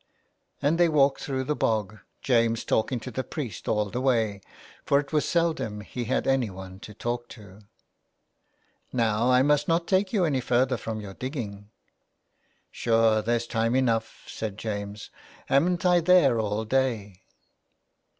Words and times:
"And 0.63 0.79
they 0.79 0.89
walked 0.89 1.21
through 1.21 1.43
the 1.43 1.55
bog, 1.55 1.99
James 2.23 2.63
talking 2.65 2.99
to 3.01 3.11
the 3.11 3.23
priest 3.23 3.67
all 3.67 3.85
the 3.85 4.01
way, 4.01 4.41
for 4.83 4.99
it 4.99 5.13
was 5.13 5.29
seldom 5.29 5.81
he 5.81 6.05
had 6.05 6.25
anyone 6.25 6.79
to 6.79 6.95
talk 6.95 7.27
to.'' 7.37 7.59
Now 8.91 9.29
I 9.31 9.43
must 9.43 9.67
not 9.67 9.85
take 9.85 10.11
you 10.11 10.25
any 10.25 10.41
further 10.41 10.75
from 10.75 11.01
your 11.01 11.13
digging.'!" 11.13 11.69
Sure 12.71 13.21
there's 13.21 13.45
time 13.45 13.75
enough," 13.75 14.23
said 14.25 14.57
James," 14.57 15.11
amn't 15.51 15.85
I 15.85 15.99
there 15.99 16.39
all 16.39 16.65
day." 16.65 17.21